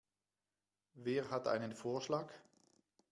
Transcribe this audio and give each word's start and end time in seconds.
Wer 0.95 1.29
hat 1.29 1.47
einen 1.47 1.75
Vorschlag? 1.75 2.33